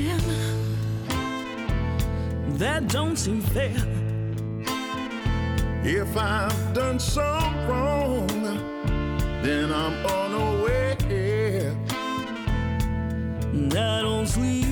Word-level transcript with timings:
hand 0.00 0.22
that 2.58 2.88
don't 2.88 3.16
seem 3.16 3.40
fair. 3.40 3.76
If 5.84 6.16
I've 6.16 6.74
done 6.74 6.98
some 6.98 7.68
wrong, 7.68 8.26
then 9.42 9.72
I'm 9.72 10.06
unaware. 10.06 10.76
I 13.78 14.00
don't 14.02 14.26
sleep. 14.26 14.66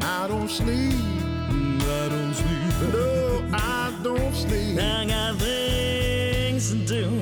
I 0.00 0.26
don't 0.28 0.48
sleep. 0.48 0.94
I 0.94 2.08
don't 2.08 2.34
sleep. 2.34 2.92
No, 2.92 3.44
I 3.52 3.92
don't 4.02 4.34
sleep. 4.34 4.78
I 4.78 5.04
got 5.06 5.36
things 5.36 6.70
to 6.70 6.76
do. 6.86 7.20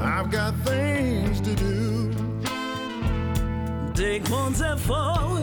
I've 0.00 0.30
got 0.30 0.54
things 0.64 1.40
to 1.40 1.54
do. 1.54 2.12
Take 3.94 4.28
one 4.30 4.54
step 4.54 4.78
forward. 4.78 5.39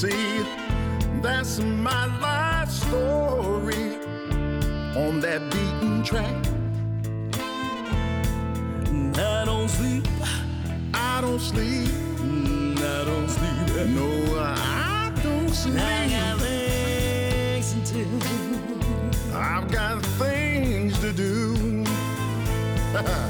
See, 0.00 0.46
that's 1.20 1.60
my 1.60 2.06
life 2.22 2.70
story 2.70 3.98
on 4.96 5.20
that 5.20 5.42
beaten 5.50 6.02
track. 6.02 6.34
I 9.18 9.44
don't 9.44 9.68
sleep. 9.68 10.08
I 10.94 11.20
don't 11.20 11.38
sleep. 11.38 11.90
I 12.78 13.04
don't 13.04 13.28
sleep. 13.28 13.90
No, 13.90 14.38
I 14.38 15.12
don't 15.22 15.50
sleep. 15.50 15.78
I 15.78 16.08
got 16.08 16.40
things 16.40 17.90
to 17.90 18.04
do. 18.04 18.20
I've 19.34 19.70
got 19.70 20.02
things 20.16 20.98
to 21.00 21.12
do. 21.12 21.84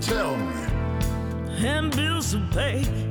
Tell 0.00 0.36
me, 0.38 0.54
and 1.66 1.94
bills 1.94 2.32
to 2.32 2.40
pay. 2.50 3.03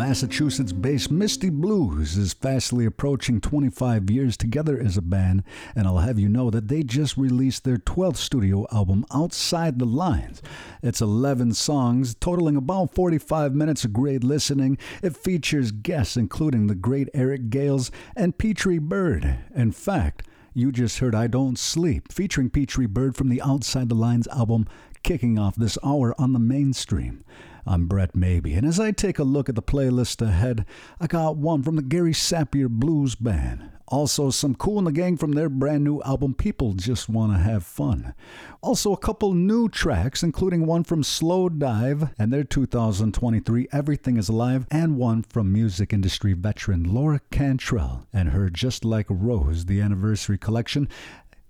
Massachusetts 0.00 0.72
based 0.72 1.10
Misty 1.10 1.50
Blues 1.50 2.16
is 2.16 2.32
fastly 2.32 2.86
approaching 2.86 3.38
25 3.38 4.08
years 4.08 4.34
together 4.34 4.80
as 4.80 4.96
a 4.96 5.02
band, 5.02 5.42
and 5.76 5.86
I'll 5.86 5.98
have 5.98 6.18
you 6.18 6.26
know 6.26 6.48
that 6.48 6.68
they 6.68 6.82
just 6.82 7.18
released 7.18 7.64
their 7.64 7.76
12th 7.76 8.16
studio 8.16 8.66
album, 8.72 9.04
Outside 9.12 9.78
the 9.78 9.84
Lines. 9.84 10.40
It's 10.82 11.02
11 11.02 11.52
songs, 11.52 12.14
totaling 12.14 12.56
about 12.56 12.94
45 12.94 13.54
minutes 13.54 13.84
of 13.84 13.92
great 13.92 14.24
listening. 14.24 14.78
It 15.02 15.18
features 15.18 15.70
guests 15.70 16.16
including 16.16 16.68
the 16.68 16.74
great 16.74 17.10
Eric 17.12 17.50
Gales 17.50 17.90
and 18.16 18.38
Petri 18.38 18.78
Byrd. 18.78 19.36
In 19.54 19.70
fact, 19.70 20.22
you 20.54 20.72
just 20.72 21.00
heard 21.00 21.14
I 21.14 21.26
Don't 21.26 21.58
Sleep, 21.58 22.10
featuring 22.10 22.48
Petri 22.48 22.86
Byrd 22.86 23.16
from 23.16 23.28
the 23.28 23.42
Outside 23.42 23.90
the 23.90 23.94
Lines 23.94 24.28
album, 24.28 24.66
kicking 25.02 25.38
off 25.38 25.56
this 25.56 25.76
hour 25.84 26.18
on 26.18 26.32
the 26.32 26.38
mainstream. 26.38 27.22
I'm 27.66 27.86
Brett 27.86 28.14
Maybe, 28.14 28.54
and 28.54 28.66
as 28.66 28.80
I 28.80 28.90
take 28.90 29.18
a 29.18 29.24
look 29.24 29.48
at 29.48 29.54
the 29.54 29.62
playlist 29.62 30.20
ahead, 30.26 30.64
I 31.00 31.06
got 31.06 31.36
one 31.36 31.62
from 31.62 31.76
the 31.76 31.82
Gary 31.82 32.12
Sappier 32.12 32.68
Blues 32.68 33.14
Band. 33.14 33.70
Also, 33.90 34.30
some 34.30 34.54
Kool 34.54 34.78
and 34.78 34.86
the 34.86 34.92
Gang 34.92 35.16
from 35.16 35.32
their 35.32 35.48
brand 35.48 35.82
new 35.82 36.00
album, 36.02 36.32
People 36.32 36.74
Just 36.74 37.08
Want 37.08 37.32
to 37.32 37.38
Have 37.38 37.64
Fun. 37.64 38.14
Also, 38.60 38.92
a 38.92 38.96
couple 38.96 39.34
new 39.34 39.68
tracks, 39.68 40.22
including 40.22 40.64
one 40.64 40.84
from 40.84 41.02
Slowdive 41.02 42.12
and 42.16 42.32
their 42.32 42.44
2023 42.44 43.66
Everything 43.72 44.16
is 44.16 44.28
Alive, 44.28 44.64
and 44.70 44.96
one 44.96 45.24
from 45.24 45.52
music 45.52 45.92
industry 45.92 46.34
veteran 46.34 46.94
Laura 46.94 47.20
Cantrell 47.32 48.06
and 48.12 48.28
her 48.28 48.48
Just 48.48 48.84
Like 48.84 49.06
Rose, 49.08 49.64
the 49.64 49.80
anniversary 49.80 50.38
collection. 50.38 50.88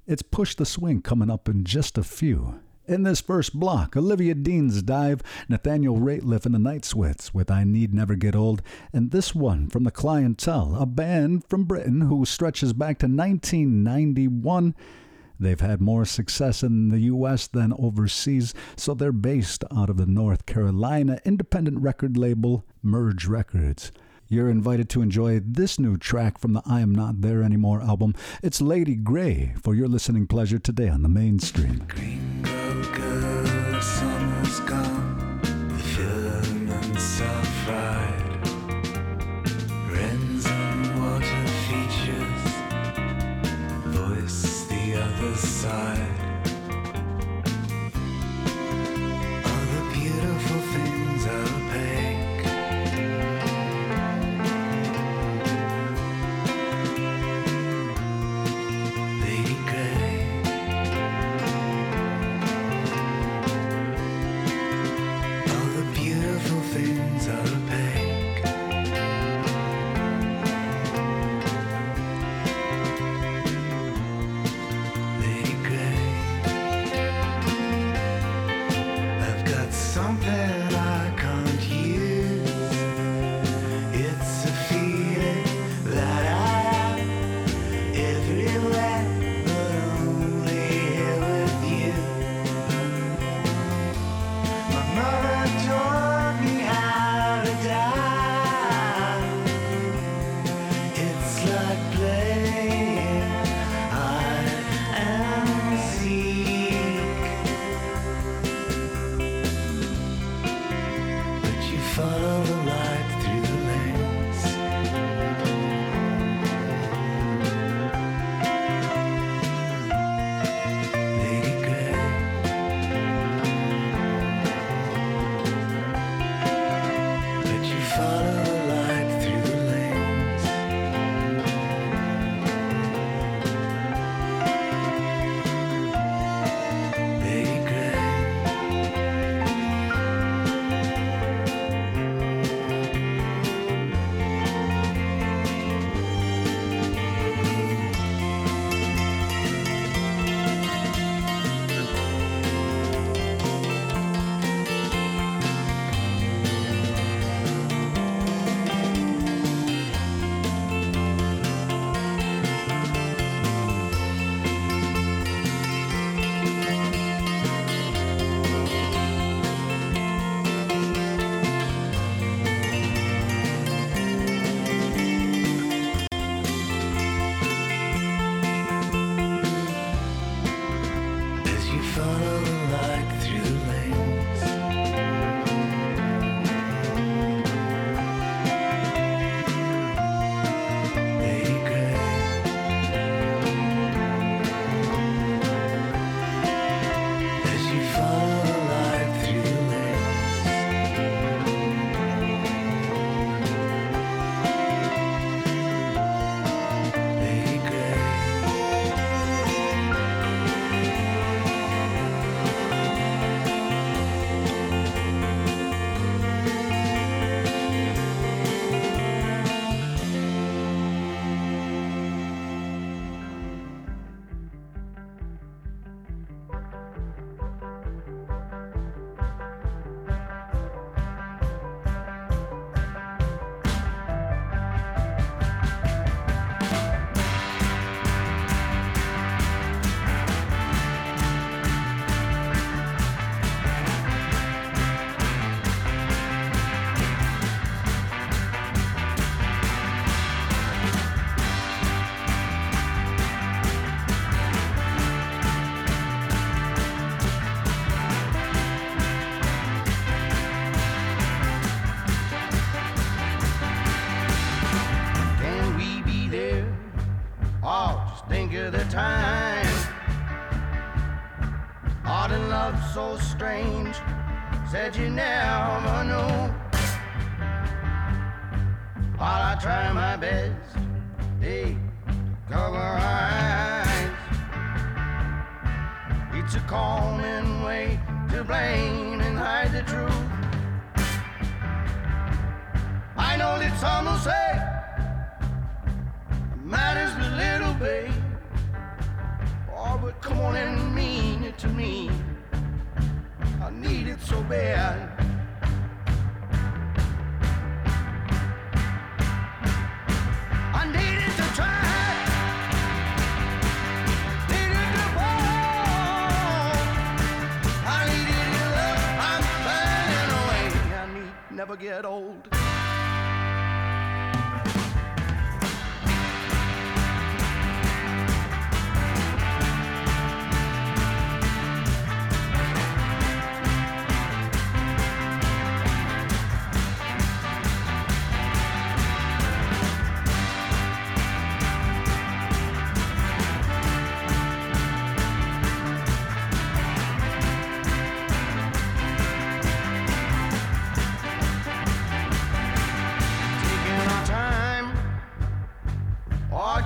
It's 0.07 0.23
Push 0.23 0.55
the 0.55 0.65
Swing 0.65 1.03
coming 1.03 1.31
up 1.31 1.47
in 1.47 1.65
just 1.65 1.99
a 1.99 2.03
few. 2.03 2.61
In 2.91 3.05
this 3.05 3.21
first 3.21 3.55
block, 3.55 3.97
Olivia 3.97 4.35
Dean's 4.35 4.83
Dive, 4.83 5.23
Nathaniel 5.49 5.99
Rateliff 5.99 6.45
and 6.45 6.53
the 6.53 6.59
Night 6.59 6.85
Sweats 6.85 7.33
with 7.33 7.49
I 7.49 7.63
Need 7.63 7.95
Never 7.95 8.17
Get 8.17 8.35
Old, 8.35 8.63
and 8.93 9.13
this 9.13 9.33
one 9.33 9.69
from 9.69 9.85
The 9.85 9.93
Clientele, 9.93 10.75
a 10.75 10.87
band 10.87 11.45
from 11.49 11.67
Britain 11.67 12.01
who 12.01 12.25
stretches 12.25 12.73
back 12.73 12.99
to 12.99 13.07
1991. 13.07 14.75
They've 15.39 15.61
had 15.61 15.81
more 15.81 16.05
success 16.05 16.65
in 16.65 16.89
the 16.89 16.99
US 17.03 17.47
than 17.47 17.73
overseas, 17.75 18.55
so 18.75 18.95
they're 18.95 19.13
based 19.13 19.63
out 19.73 19.89
of 19.89 19.97
the 19.97 20.07
North 20.07 20.45
Carolina 20.45 21.21
independent 21.25 21.79
record 21.79 22.17
label 22.17 22.67
Merge 22.83 23.27
Records. 23.27 23.93
You're 24.27 24.51
invited 24.51 24.89
to 24.91 25.03
enjoy 25.03 25.39
this 25.39 25.79
new 25.79 25.97
track 25.97 26.39
from 26.39 26.55
the 26.55 26.63
I 26.67 26.81
Am 26.81 26.93
Not 26.93 27.21
There 27.21 27.45
Anymore 27.45 27.83
album. 27.83 28.17
It's 28.43 28.61
Lady 28.61 28.97
Grey 28.97 29.55
for 29.63 29.77
your 29.77 29.87
listening 29.87 30.27
pleasure 30.27 30.59
today 30.59 30.89
on 30.89 31.03
the 31.03 31.09
mainstream 31.09 31.87
is 34.51 34.61
gone, 34.61 35.39
the 35.69 35.79
filaments 35.79 37.03
suffer. 37.03 38.00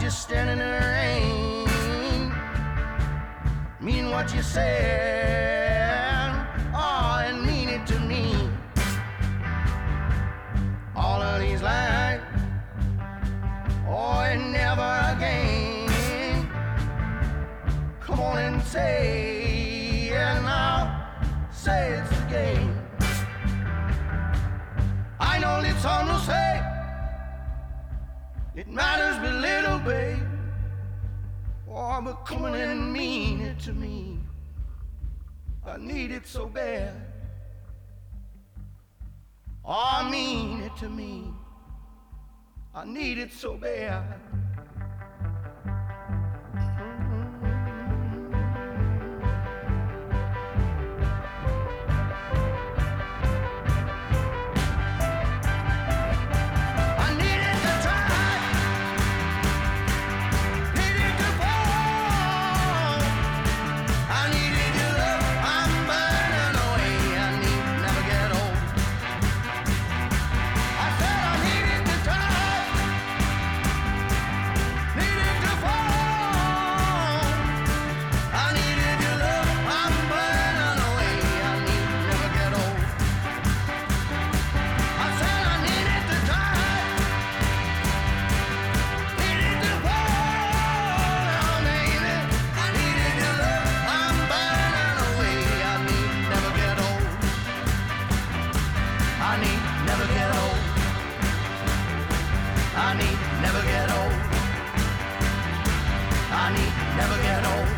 just 0.04 0.20
standing 0.20 0.61
in 0.61 0.70
the 0.70 0.87
rain. 0.99 1.64
Mean 3.80 4.11
what 4.11 4.34
you 4.34 4.42
said, 4.42 6.46
oh, 6.75 7.25
and 7.26 7.42
mean 7.46 7.70
it 7.70 7.87
to 7.87 7.99
me. 8.00 8.50
All 10.94 11.23
of 11.23 11.40
these 11.40 11.62
lies, 11.62 12.20
oh, 13.88 14.20
and 14.30 14.52
never 14.52 15.14
again. 15.16 15.88
Come 18.00 18.20
on 18.20 18.38
and 18.38 18.62
say, 18.62 20.11
and 20.12 20.46
I'll 20.46 20.92
say 21.50 21.99
it's 21.99 22.11
the 22.11 22.26
game. 22.26 22.78
I 25.18 25.38
know 25.38 25.61
it's 25.61 25.82
all 25.87 26.04
the 26.04 26.18
same 26.18 26.43
matters 28.75 29.16
but 29.23 29.35
little, 29.35 29.78
babe. 29.78 30.19
Oh, 31.71 32.00
but 32.02 32.26
coming 32.26 32.54
and 32.54 32.93
mean 32.93 33.40
it 33.40 33.59
to 33.61 33.73
me. 33.73 34.19
I 35.66 35.76
need 35.78 36.11
it 36.11 36.26
so 36.26 36.47
bad. 36.47 36.95
Oh, 39.64 40.09
mean 40.11 40.61
it 40.62 40.76
to 40.78 40.88
me. 40.88 41.33
I 42.75 42.85
need 42.85 43.19
it 43.19 43.33
so 43.33 43.54
bad. 43.54 44.02
never 106.96 107.16
get 107.22 107.44
old. 107.44 107.68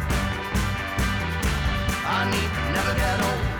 I 2.07 2.31
need 2.31 2.51
never 2.75 2.95
get 2.95 3.23
old. 3.23 3.56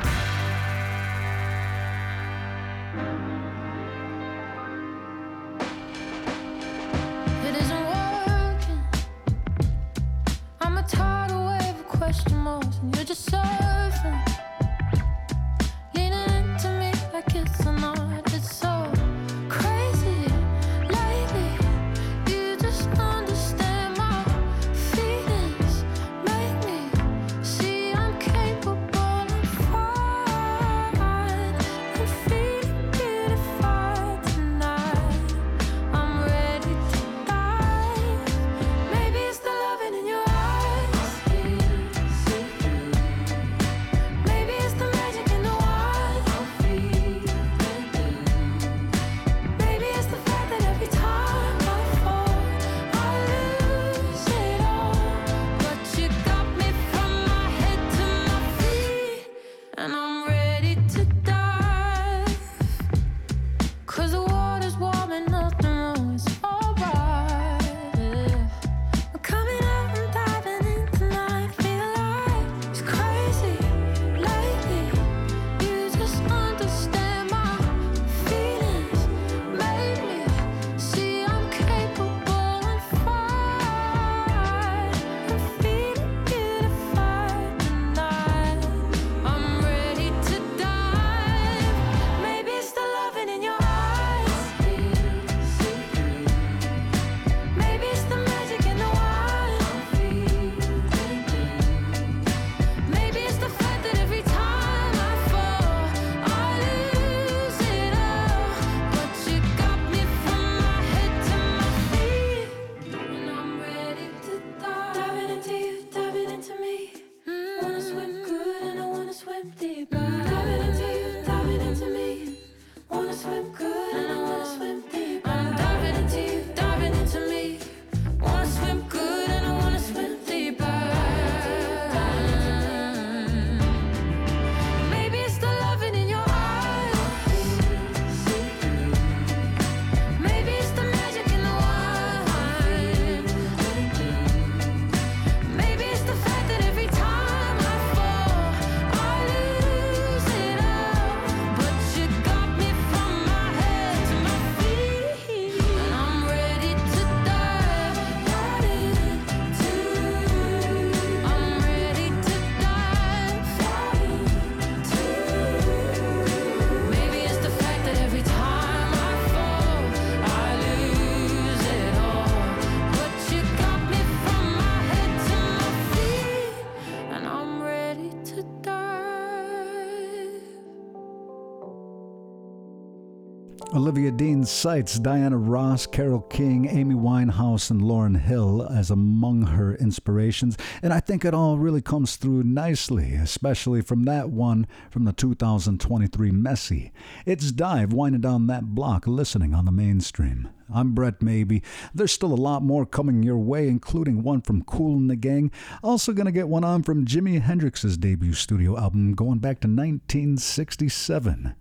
Olivia 184.07 184.19
Dean 184.19 184.45
cites 184.45 185.01
Diana 185.01 185.37
Ross, 185.37 185.85
Carole 185.85 186.21
King, 186.21 186.69
Amy 186.69 186.95
Winehouse, 186.95 187.73
and 187.73 187.81
Lauryn 187.83 188.17
Hill 188.21 188.65
as 188.71 188.89
among 188.89 189.43
her 189.43 189.75
inspirations, 189.75 190.57
and 190.81 190.93
I 190.93 191.01
think 191.01 191.25
it 191.25 191.35
all 191.35 191.59
really 191.59 191.83
comes 191.83 192.15
through 192.15 192.45
nicely, 192.45 193.15
especially 193.15 193.83
from 193.83 194.05
that 194.05 194.31
one 194.31 194.69
from 194.93 195.07
the 195.07 195.13
2023 195.13 196.31
Messy. 196.31 196.93
It's 197.25 197.51
Dive 197.51 197.93
winding 197.93 198.21
down 198.21 198.47
that 198.47 198.77
block, 198.77 199.09
listening 199.09 199.55
on 199.55 199.65
the 199.65 199.73
mainstream. 199.73 200.51
I'm 200.73 200.95
Brett 200.95 201.21
Maybe. 201.21 201.65
There's 201.93 202.13
still 202.13 202.33
a 202.33 202.37
lot 202.37 202.63
more 202.63 202.87
coming 202.87 203.25
your 203.25 203.39
way, 203.39 203.67
including 203.67 204.23
one 204.23 204.41
from 204.41 204.63
Kool 204.63 204.95
and 204.99 205.11
the 205.11 205.17
Gang. 205.17 205.51
Also, 205.83 206.13
gonna 206.13 206.31
get 206.31 206.49
one 206.49 206.63
on 206.63 206.85
from 206.85 207.07
Jimi 207.07 207.43
Hendrix's 207.43 207.99
debut 207.99 208.35
studio 208.35 208.79
album 208.79 209.15
going 209.15 209.41
back 209.41 209.59
to 209.63 209.67
1967 209.67 211.57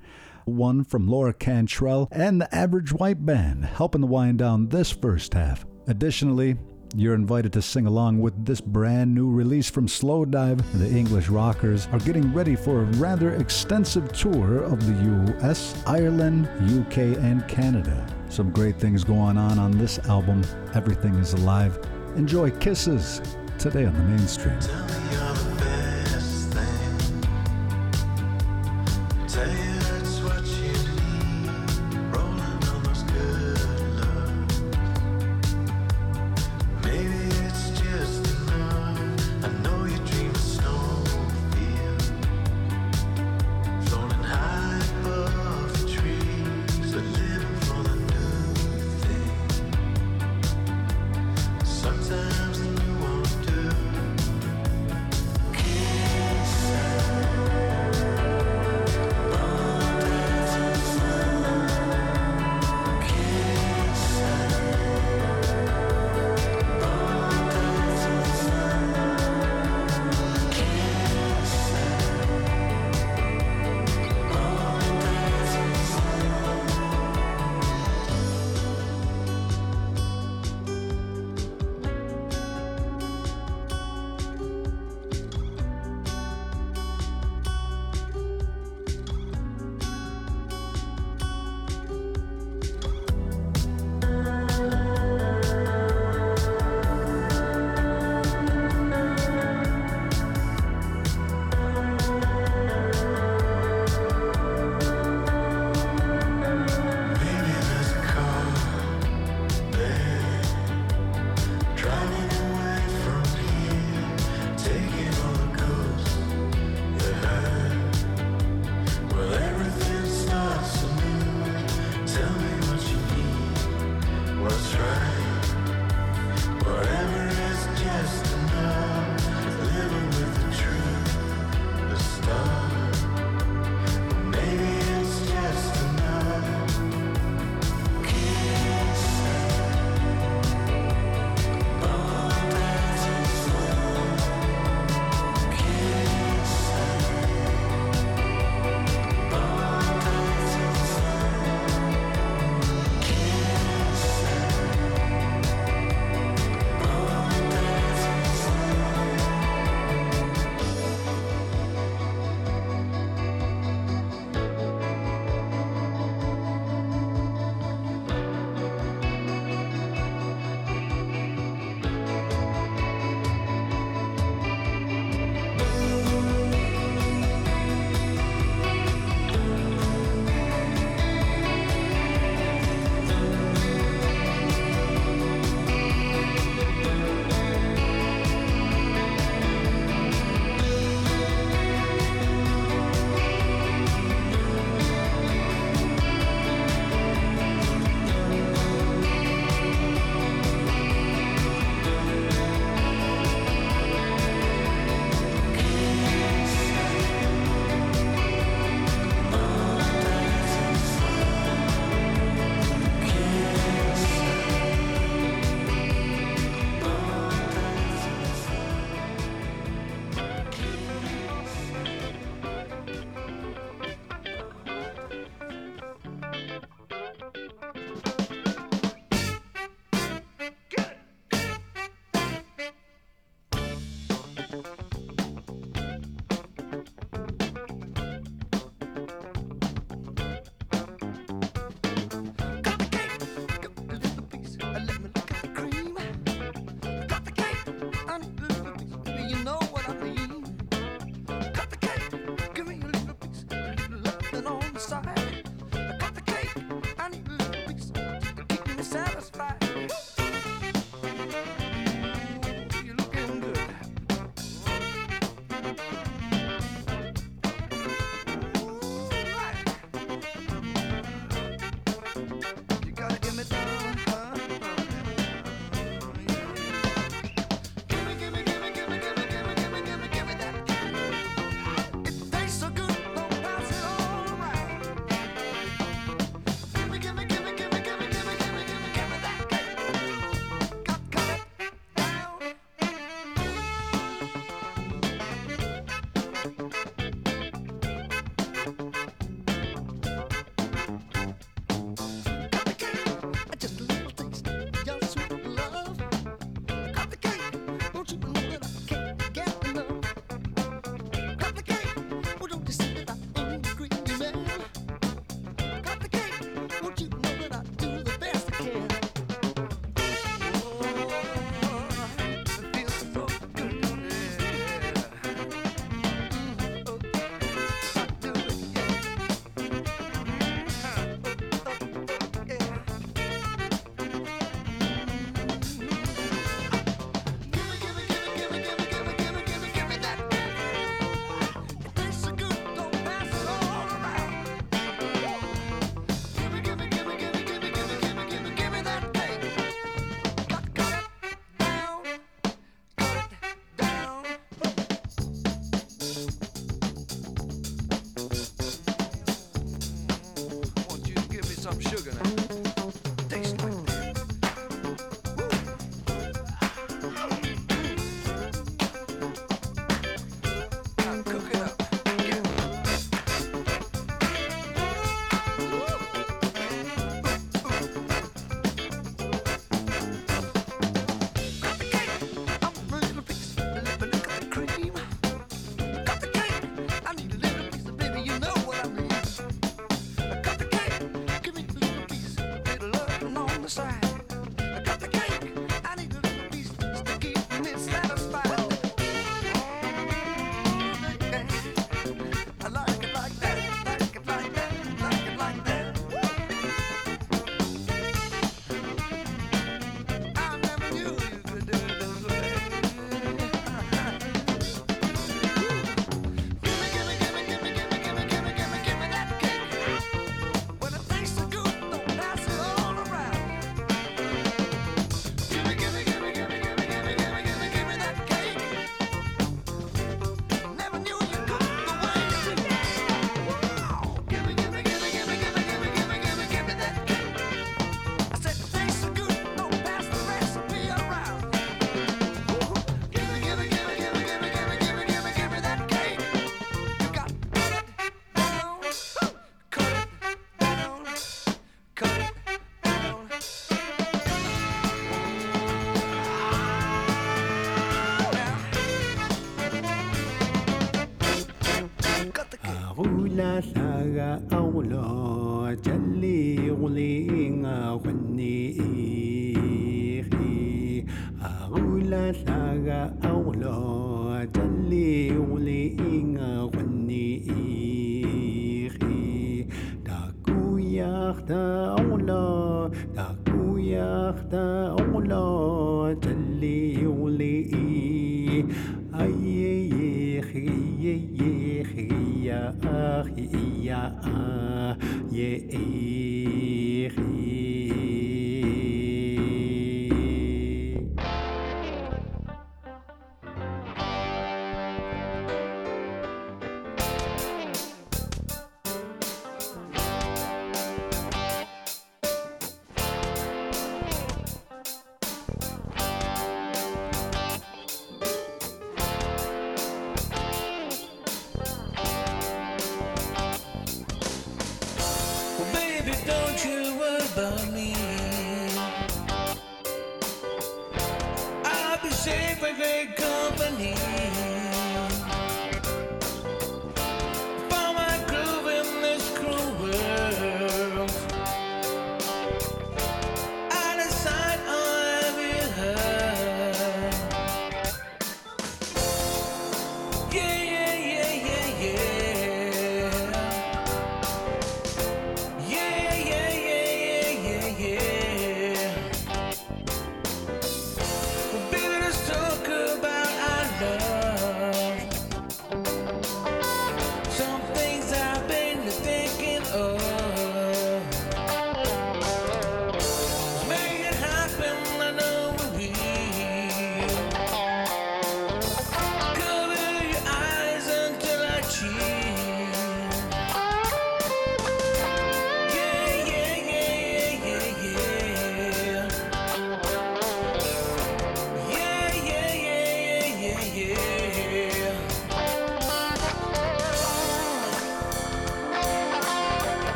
one 0.46 0.84
from 0.84 1.08
Laura 1.08 1.34
Cantrell, 1.34 2.08
and 2.12 2.40
the 2.40 2.56
Average 2.56 2.94
White 2.94 3.26
Band, 3.26 3.66
helping 3.66 4.02
to 4.02 4.08
wind 4.08 4.40
down 4.40 4.70
this 4.70 4.92
first 4.92 5.34
half. 5.34 5.66
Additionally, 5.88 6.58
you're 6.96 7.14
invited 7.16 7.52
to 7.54 7.62
sing 7.62 7.88
along 7.88 8.20
with 8.20 8.46
this 8.46 8.62
brand 8.62 9.14
new 9.14 9.30
release 9.30 9.70
from 9.70 9.88
Slowdive. 9.88 10.62
The 10.80 10.90
English 10.90 11.28
Rockers 11.28 11.88
are 11.92 12.00
getting 12.00 12.34
ready 12.34 12.56
for 12.56 12.82
a 12.82 12.86
rather 12.98 13.36
extensive 13.36 14.14
tour 14.14 14.64
of 14.64 14.86
the 14.86 15.38
US, 15.44 15.76
Ireland, 15.86 16.48
UK, 16.80 17.18
and 17.22 17.46
Canada. 17.50 18.08
Some 18.30 18.52
great 18.52 18.80
things 18.80 19.04
going 19.04 19.38
on 19.38 19.60
on 19.60 19.72
this 19.72 20.00
album. 20.08 20.44
Everything 20.74 21.16
is 21.16 21.34
alive. 21.34 21.78
Enjoy 22.16 22.50
Kisses 22.50 23.22
today 23.60 23.86
on 23.86 23.94
the 23.94 24.04
mainstream. 24.04 24.60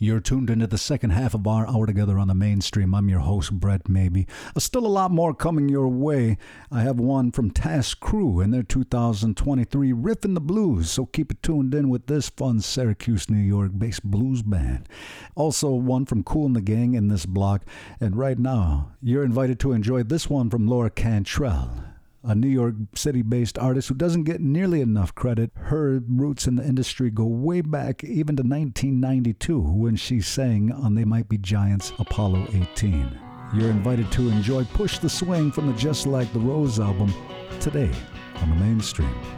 You're 0.00 0.20
tuned 0.20 0.48
into 0.48 0.68
the 0.68 0.78
second 0.78 1.10
half 1.10 1.34
of 1.34 1.44
our 1.48 1.66
hour 1.66 1.84
together 1.84 2.20
on 2.20 2.28
the 2.28 2.34
mainstream. 2.34 2.94
I'm 2.94 3.08
your 3.08 3.18
host, 3.18 3.50
Brett 3.50 3.88
Maybee. 3.88 4.26
Uh, 4.54 4.60
still 4.60 4.86
a 4.86 4.88
lot 4.88 5.10
more 5.10 5.34
coming 5.34 5.68
your 5.68 5.88
way. 5.88 6.38
I 6.70 6.82
have 6.82 7.00
one 7.00 7.32
from 7.32 7.50
Tas 7.50 7.94
Cru 7.94 8.38
and 8.38 8.54
their 8.54 8.62
2023 8.62 9.92
Riffin' 9.92 10.34
the 10.34 10.40
Blues, 10.40 10.88
so 10.88 11.04
keep 11.04 11.32
it 11.32 11.42
tuned 11.42 11.74
in 11.74 11.88
with 11.88 12.06
this 12.06 12.28
fun 12.28 12.60
Syracuse, 12.60 13.28
New 13.28 13.42
York 13.42 13.72
based 13.76 14.04
blues 14.04 14.42
band. 14.42 14.88
Also, 15.34 15.70
one 15.70 16.06
from 16.06 16.22
Kool 16.22 16.46
and 16.46 16.54
the 16.54 16.60
Gang 16.60 16.94
in 16.94 17.08
this 17.08 17.26
block. 17.26 17.64
And 18.00 18.14
right 18.14 18.38
now, 18.38 18.92
you're 19.02 19.24
invited 19.24 19.58
to 19.60 19.72
enjoy 19.72 20.04
this 20.04 20.30
one 20.30 20.48
from 20.48 20.68
Laura 20.68 20.90
Cantrell 20.90 21.87
a 22.22 22.34
New 22.34 22.48
York 22.48 22.74
City 22.94 23.22
based 23.22 23.58
artist 23.58 23.88
who 23.88 23.94
doesn't 23.94 24.24
get 24.24 24.40
nearly 24.40 24.80
enough 24.80 25.14
credit. 25.14 25.50
Her 25.54 26.00
roots 26.08 26.46
in 26.46 26.56
the 26.56 26.64
industry 26.64 27.10
go 27.10 27.24
way 27.24 27.60
back 27.60 28.02
even 28.04 28.36
to 28.36 28.42
1992 28.42 29.60
when 29.60 29.96
she 29.96 30.20
sang 30.20 30.72
on 30.72 30.94
They 30.94 31.04
Might 31.04 31.28
Be 31.28 31.38
Giants 31.38 31.92
Apollo 31.98 32.48
18. 32.52 33.18
You're 33.54 33.70
invited 33.70 34.10
to 34.12 34.28
enjoy 34.28 34.64
Push 34.64 34.98
the 34.98 35.08
Swing 35.08 35.50
from 35.50 35.66
the 35.68 35.72
Just 35.74 36.06
Like 36.06 36.30
the 36.32 36.40
Rose 36.40 36.78
album 36.78 37.12
today 37.60 37.90
on 38.36 38.50
the 38.50 38.56
mainstream. 38.56 39.37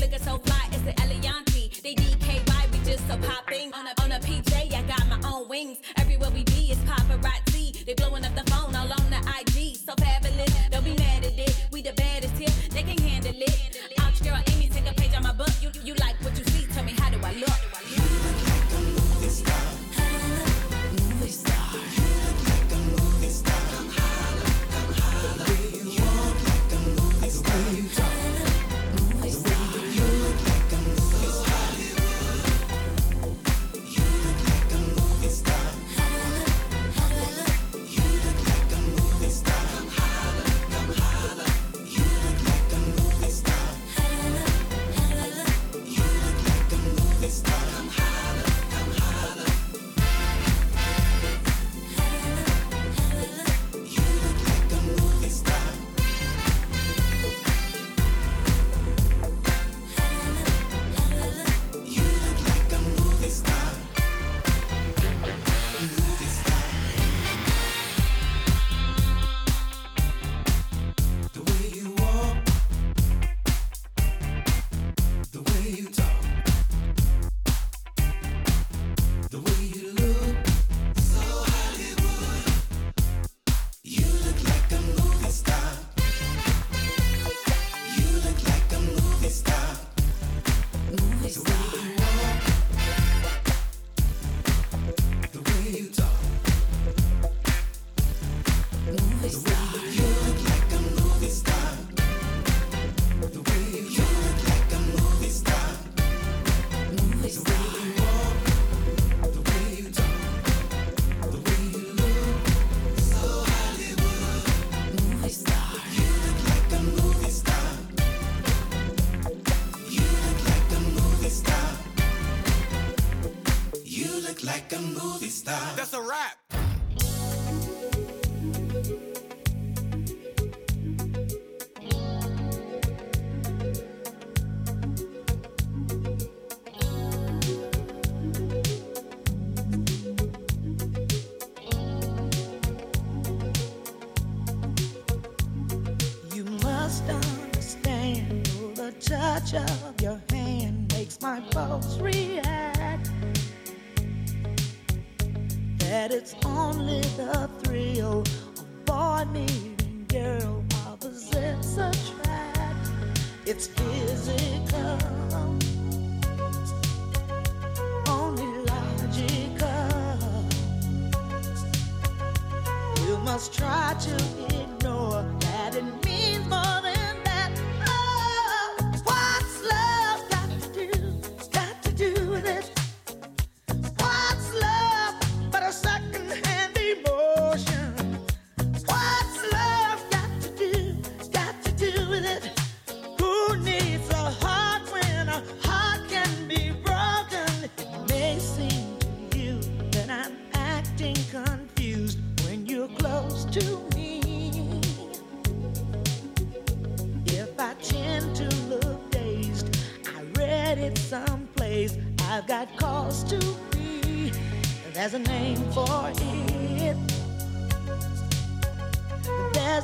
Looking 0.00 0.18
so 0.18 0.38
fly, 0.38 0.68
it's 0.72 0.82
the 0.82 0.92
Eliante. 0.92 1.80
They 1.82 1.94
DK, 1.94 2.40
vibe, 2.44 2.72
we 2.72 2.78
just 2.90 3.06
so 3.08 3.16
popping 3.18 3.72
on 3.74 3.86
a 3.86 4.01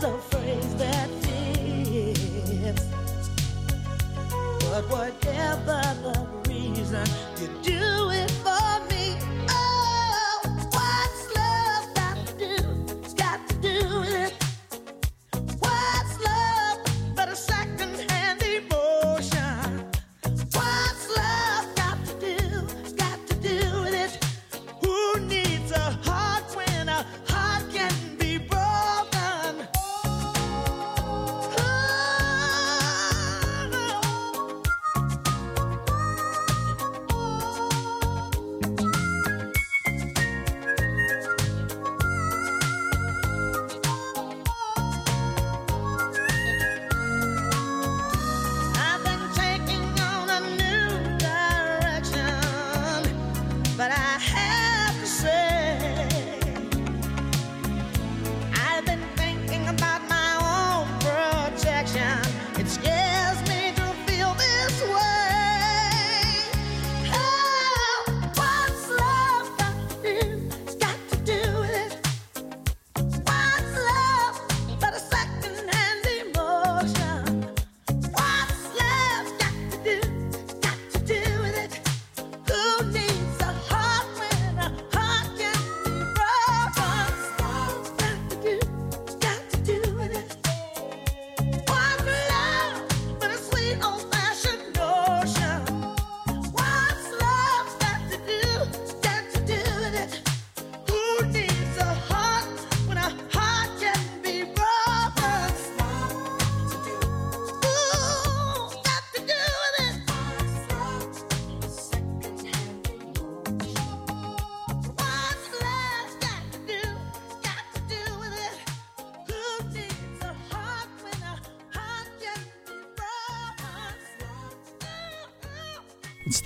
the 0.01 0.29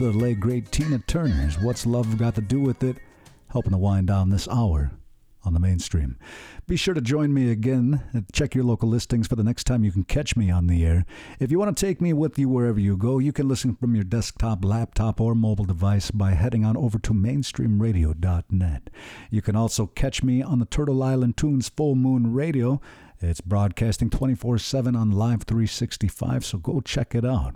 late 0.01 0.40
great 0.40 0.72
Tina 0.72 0.99
Turner's 1.01 1.59
What's 1.59 1.84
Love 1.86 2.16
Got 2.16 2.34
to 2.36 2.40
Do 2.40 2.61
with 2.61 2.82
It, 2.82 2.97
helping 3.49 3.72
to 3.72 3.78
wind 3.78 4.07
down 4.07 4.30
this 4.30 4.49
hour 4.49 4.93
on 5.45 5.55
the 5.55 5.61
mainstream. 5.61 6.16
Be 6.66 6.76
sure 6.76 6.95
to 6.95 7.01
join 7.01 7.34
me 7.34 7.51
again. 7.51 8.03
And 8.12 8.24
check 8.32 8.55
your 8.55 8.64
local 8.64 8.88
listings 8.88 9.26
for 9.26 9.36
the 9.36 9.43
next 9.43 9.64
time 9.64 9.84
you 9.84 9.93
can 9.93 10.05
catch 10.05 10.36
me 10.36 10.51
on 10.51 10.66
the 10.66 10.86
air. 10.86 11.05
If 11.40 11.51
you 11.51 11.59
want 11.59 11.76
to 11.76 11.86
take 11.86 12.01
me 12.01 12.12
with 12.12 12.38
you 12.38 12.49
wherever 12.49 12.80
you 12.80 12.97
go, 12.97 13.18
you 13.18 13.32
can 13.32 13.49
listen 13.49 13.76
from 13.76 13.95
your 13.95 14.05
desktop, 14.05 14.64
laptop, 14.64 15.20
or 15.20 15.34
mobile 15.34 15.64
device 15.64 16.11
by 16.11 16.32
heading 16.32 16.64
on 16.64 16.76
over 16.76 16.99
to 17.01 17.12
mainstreamradio.net. 17.12 18.90
You 19.30 19.43
can 19.43 19.57
also 19.57 19.86
catch 19.86 20.22
me 20.22 20.43
on 20.43 20.59
the 20.59 20.66
Turtle 20.66 21.03
Island 21.03 21.36
Tunes 21.36 21.68
Full 21.68 21.97
Moon 21.97 22.32
Radio 22.32 22.80
it's 23.23 23.41
broadcasting 23.41 24.11
24 24.11 24.59
7 24.59 24.97
on 24.97 25.11
Live 25.11 25.43
365, 25.43 26.45
so 26.45 26.59
go 26.59 26.81
check 26.81 27.14
it 27.14 27.25
out. 27.25 27.55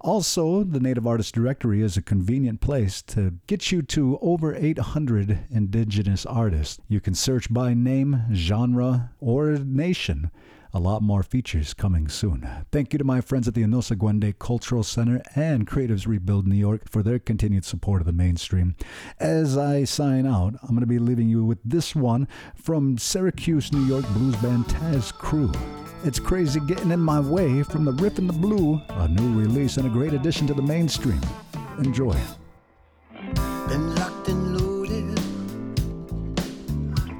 Also, 0.00 0.62
the 0.62 0.80
Native 0.80 1.06
Artist 1.06 1.34
Directory 1.34 1.82
is 1.82 1.96
a 1.96 2.02
convenient 2.02 2.60
place 2.60 3.02
to 3.02 3.34
get 3.46 3.72
you 3.72 3.82
to 3.82 4.18
over 4.20 4.54
800 4.54 5.46
Indigenous 5.50 6.26
artists. 6.26 6.78
You 6.88 7.00
can 7.00 7.14
search 7.14 7.52
by 7.52 7.74
name, 7.74 8.24
genre, 8.32 9.10
or 9.20 9.52
nation 9.52 10.30
A 10.76 10.86
lot 10.86 11.00
more 11.00 11.22
features 11.22 11.72
coming 11.72 12.06
soon. 12.06 12.46
Thank 12.70 12.92
you 12.92 12.98
to 12.98 13.04
my 13.04 13.22
friends 13.22 13.48
at 13.48 13.54
the 13.54 13.62
Enosa 13.62 13.96
Gwende 13.96 14.38
Cultural 14.38 14.82
Center 14.82 15.22
and 15.34 15.66
Creatives 15.66 16.06
Rebuild 16.06 16.46
New 16.46 16.54
York 16.54 16.82
for 16.90 17.02
their 17.02 17.18
continued 17.18 17.64
support 17.64 18.02
of 18.02 18.06
the 18.06 18.12
mainstream. 18.12 18.76
As 19.18 19.56
I 19.56 19.84
sign 19.84 20.26
out, 20.26 20.52
I'm 20.62 20.68
going 20.68 20.80
to 20.80 20.86
be 20.86 20.98
leaving 20.98 21.30
you 21.30 21.46
with 21.46 21.60
this 21.64 21.94
one 21.94 22.28
from 22.54 22.98
Syracuse, 22.98 23.72
New 23.72 23.86
York 23.86 24.06
blues 24.10 24.36
band 24.36 24.68
Tas 24.68 25.12
Cru. 25.12 25.50
It's 26.04 26.18
crazy 26.18 26.60
getting 26.66 26.90
in 26.90 27.00
my 27.00 27.20
way 27.20 27.62
from 27.62 27.86
the 27.86 27.92
Riffin' 27.92 28.26
the 28.26 28.34
Blue, 28.34 28.78
a 28.86 29.08
new 29.08 29.40
release 29.40 29.78
and 29.78 29.86
a 29.86 29.90
great 29.90 30.12
addition 30.12 30.46
to 30.46 30.52
the 30.52 30.60
mainstream. 30.60 31.22
Enjoy. 31.78 32.14
Been 33.14 33.94
locked 33.94 34.28
and 34.28 34.58
loaded. 34.60 35.14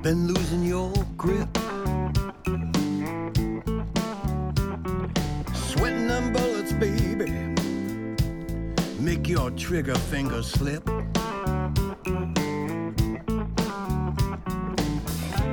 Been 0.02 0.26
losing 0.26 0.62
your 0.62 0.92
grip. 1.16 1.48
Make 9.06 9.28
your 9.28 9.50
trigger 9.52 9.94
finger 9.94 10.42
slip. 10.42 10.84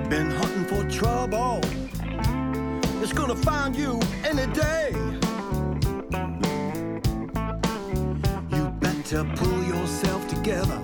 Been 0.10 0.32
hunting 0.32 0.66
for 0.66 0.84
trouble. 0.90 1.62
It's 3.04 3.14
gonna 3.14 3.36
find 3.36 3.76
you 3.76 4.00
any 4.24 4.52
day. 4.54 4.90
You 8.50 8.72
better 8.80 9.24
pull 9.36 9.64
yourself 9.64 10.28
together. 10.28 10.80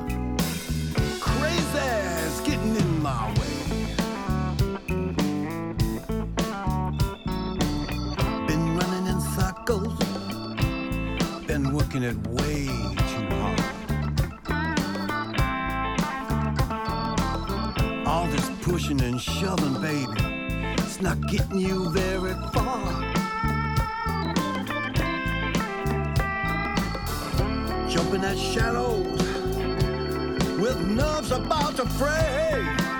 Crazy's 1.19 2.39
getting 2.41 2.75
in 2.75 3.01
my 3.01 3.33
way. 3.39 3.57
Been 8.45 8.77
running 8.77 9.07
in 9.07 9.19
circles. 9.21 10.08
Working 11.89 12.03
it 12.03 12.27
way 12.27 12.67
too 12.67 13.25
hard. 13.33 13.59
All 18.05 18.27
this 18.27 18.47
pushing 18.61 19.01
and 19.01 19.19
shoving, 19.19 19.81
baby, 19.81 20.21
it's 20.77 21.01
not 21.01 21.19
getting 21.29 21.57
you 21.57 21.89
very 21.89 22.35
far. 22.53 23.01
jumping 27.89 28.23
at 28.23 28.37
shadows 28.37 29.07
with 30.59 30.79
nerves 30.85 31.31
about 31.31 31.75
to 31.77 31.87
fray. 31.87 32.98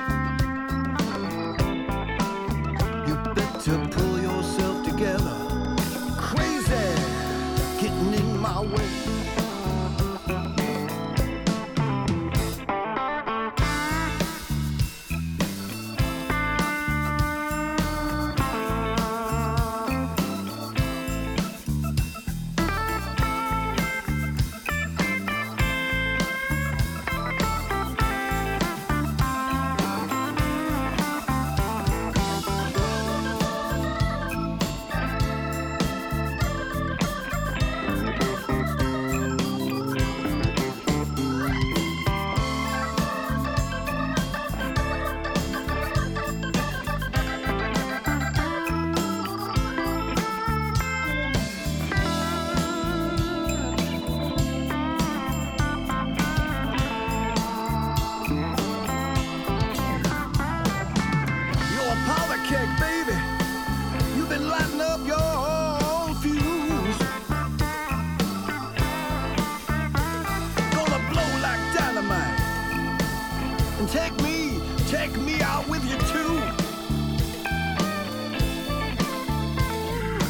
Take 73.92 74.16
me, 74.22 74.62
take 74.88 75.16
me 75.18 75.42
out 75.42 75.68
with 75.68 75.84
you 75.84 75.98
too. 76.14 76.40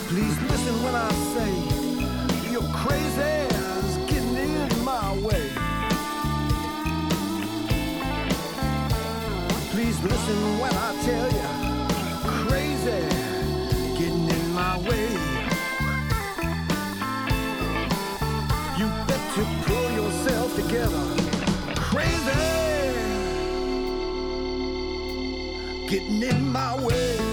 Please 0.08 0.42
listen 0.44 0.76
when 0.84 0.96
I 0.96 1.12
say 1.34 2.52
you're 2.52 2.72
crazy 2.74 3.22
as 3.22 3.98
getting 4.08 4.36
in 4.38 4.84
my 4.86 5.14
way. 5.18 5.52
Please 9.72 10.02
listen 10.04 10.60
when 10.60 10.74
I 10.74 10.96
tell 11.04 11.30
you, 11.32 12.48
crazy 12.48 13.19
getting 25.90 26.22
in 26.22 26.52
my 26.52 26.76
way. 26.86 27.29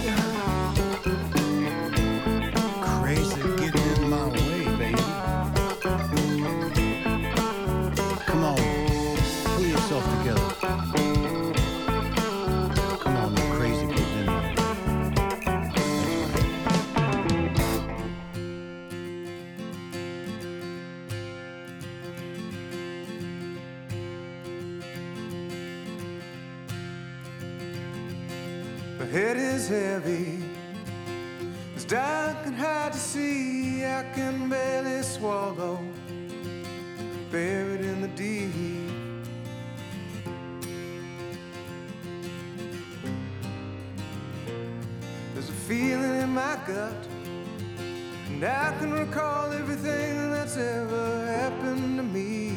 And 48.37 48.45
I 48.45 48.76
can 48.78 48.93
recall 48.93 49.51
everything 49.51 50.30
that's 50.30 50.59
ever 50.59 51.26
happened 51.26 51.97
to 51.97 52.03
me. 52.03 52.51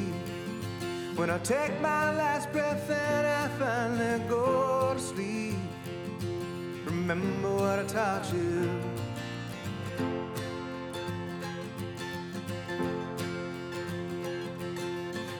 When 1.15 1.29
I 1.29 1.37
take 1.37 1.79
my 1.79 2.13
last 2.15 2.51
breath 2.51 2.89
and 2.89 3.25
I 3.25 3.47
finally 3.57 4.27
go 4.27 4.93
to 4.93 4.99
sleep. 4.99 5.55
Remember 6.83 7.55
what 7.55 7.79
I 7.79 7.83
taught 7.85 8.29
you. 8.33 8.69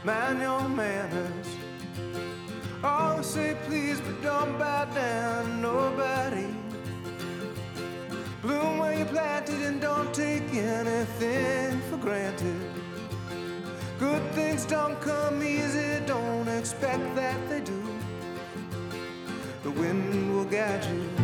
Mind 0.05 0.41
your 0.41 0.69
manners. 0.69 1.47
Always 2.81 3.25
say 3.25 3.57
please, 3.67 3.99
but 3.99 4.21
don't 4.21 4.57
bow 4.57 4.85
down 4.85 5.08
for 11.19 11.97
granted. 11.97 12.61
Good 13.99 14.23
things 14.31 14.65
don't 14.65 14.99
come 15.01 15.43
easy, 15.43 15.99
don't 16.05 16.47
expect 16.47 17.13
that 17.15 17.49
they 17.49 17.59
do. 17.59 17.83
The 19.63 19.71
wind 19.71 20.33
will 20.33 20.45
guide 20.45 20.85
you. 20.85 21.18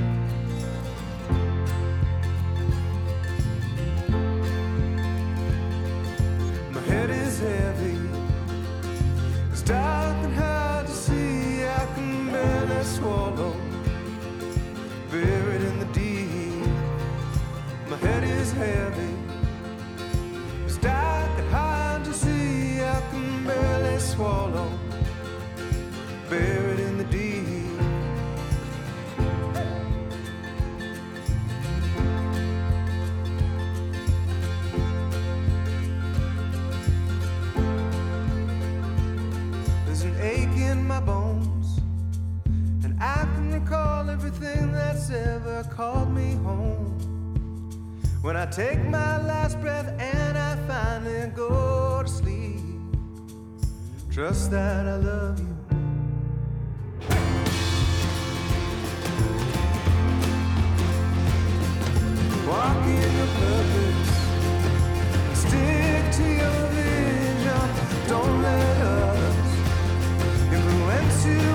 Called 45.75 46.09
me 46.13 46.35
home. 46.35 46.97
When 48.21 48.37
I 48.37 48.45
take 48.45 48.81
my 48.85 49.21
last 49.25 49.59
breath 49.59 49.87
and 49.99 50.37
I 50.37 50.55
finally 50.67 51.27
go 51.35 52.01
to 52.01 52.09
sleep, 52.09 52.61
trust 54.09 54.51
that 54.51 54.87
I 54.87 54.95
love 54.95 55.39
you. 55.39 55.55
Walk 62.47 62.85
in 62.85 63.11
your 63.19 63.31
purpose, 63.41 64.11
stick 65.43 66.03
to 66.19 66.25
your 66.41 66.59
vision. 66.71 67.67
Don't 68.07 68.41
let 68.41 68.77
others 68.81 69.51
influence 70.53 71.25
you 71.25 71.54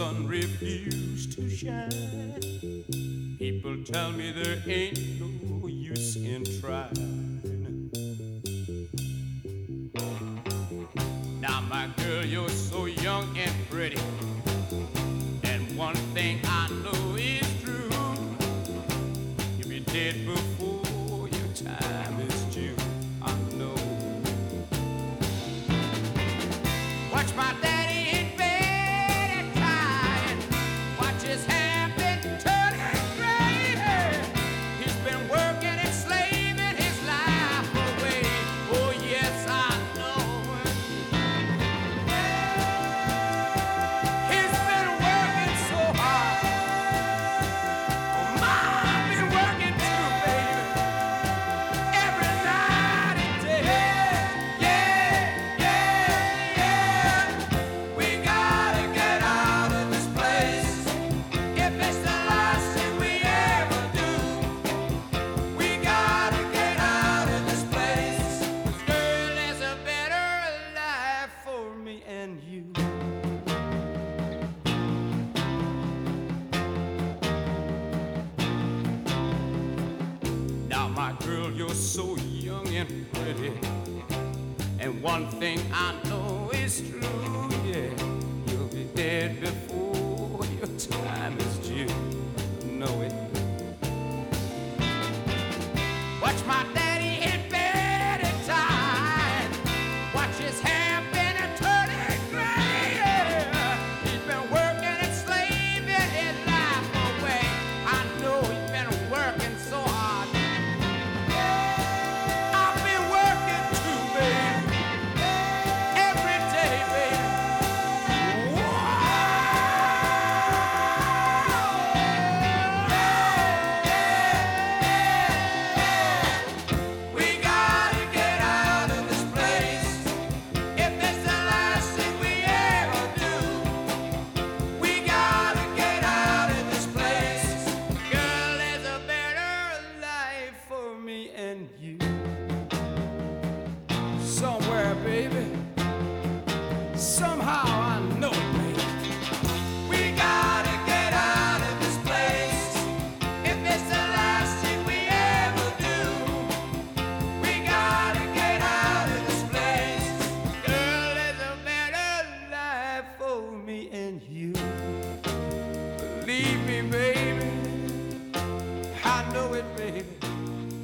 sun 0.00 0.26
refused 0.26 1.32
to 1.36 1.46
shine. 1.50 1.90
People 3.38 3.76
tell 3.84 4.10
me 4.12 4.32
there 4.32 4.62
ain't 4.66 5.09